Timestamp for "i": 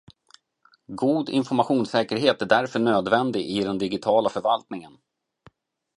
3.45-3.63